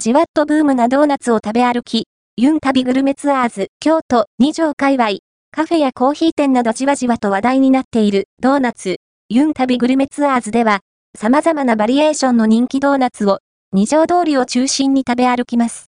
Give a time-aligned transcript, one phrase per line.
[0.00, 2.06] じわっとブームなドーナツを食べ歩き、
[2.36, 5.18] ユン旅グルメツアーズ、京都、二条界隈、
[5.50, 8.98] カフェやコーヒー店などじわじわと話題になっているドーナツ、
[9.28, 10.80] ユン旅グルメツアーズでは、
[11.18, 13.40] 様々なバリエーションの人気ドーナツを、
[13.72, 15.86] 二条通りを中心に食べ歩きます。